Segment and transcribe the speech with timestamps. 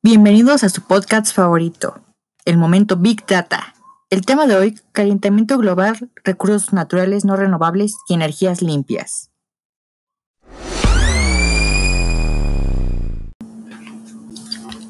[0.00, 2.00] Bienvenidos a su podcast favorito,
[2.44, 3.74] el momento Big Data.
[4.10, 9.32] El tema de hoy, calentamiento global, recursos naturales no renovables y energías limpias.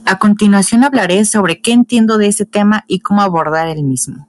[0.04, 4.28] A continuación hablaré sobre qué entiendo de este tema y cómo abordar el mismo.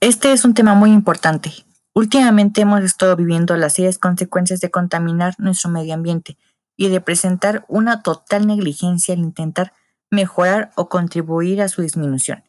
[0.00, 1.54] Este es un tema muy importante,
[1.96, 6.36] Últimamente hemos estado viviendo las serias consecuencias de contaminar nuestro medio ambiente
[6.76, 9.72] y de presentar una total negligencia al intentar
[10.10, 12.44] mejorar o contribuir a su disminución.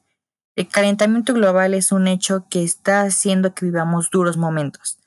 [0.57, 4.99] El calentamiento global es un hecho que está haciendo que vivamos duros momentos.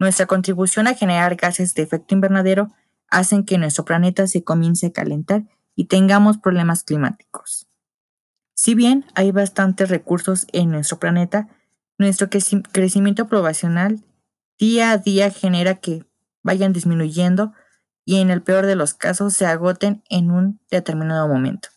[0.00, 2.72] Nuestra contribución a generar gases de efecto invernadero
[3.10, 5.44] hacen que nuestro planeta se comience a calentar
[5.76, 7.68] y tengamos problemas climáticos.
[8.56, 11.46] Si bien hay bastantes recursos en nuestro planeta,
[11.98, 14.02] nuestro crecimiento poblacional
[14.58, 16.04] día a día genera que
[16.42, 17.52] vayan disminuyendo
[18.04, 21.68] y en el peor de los casos se agoten en un determinado momento.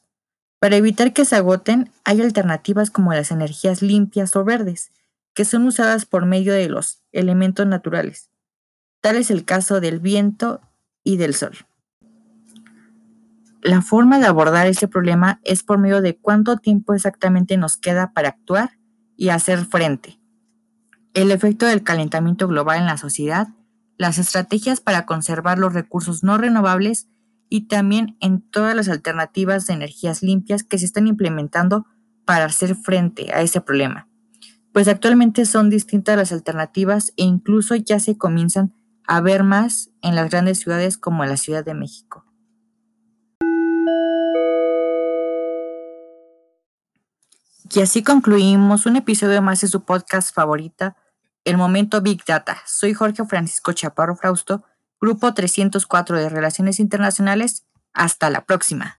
[0.59, 4.91] Para evitar que se agoten, hay alternativas como las energías limpias o verdes,
[5.33, 8.31] que son usadas por medio de los elementos naturales.
[9.01, 10.61] Tal es el caso del viento
[11.03, 11.55] y del sol.
[13.61, 18.13] La forma de abordar este problema es por medio de cuánto tiempo exactamente nos queda
[18.13, 18.71] para actuar
[19.17, 20.19] y hacer frente.
[21.13, 23.49] El efecto del calentamiento global en la sociedad,
[23.97, 27.07] las estrategias para conservar los recursos no renovables
[27.49, 31.87] y también en todas las alternativas de energías limpias que se están implementando
[32.25, 34.07] para hacer frente a ese problema.
[34.73, 38.73] Pues actualmente son distintas las alternativas e incluso ya se comienzan
[39.07, 42.26] a ver más en las grandes ciudades como la Ciudad de México.
[47.77, 50.97] Y así concluimos un episodio más de su podcast favorita,
[51.45, 52.57] El Momento Big Data.
[52.65, 54.63] Soy Jorge Francisco Chaparro Frausto,
[54.99, 57.67] Grupo 304 de Relaciones Internacionales.
[57.93, 58.96] Hasta la próxima.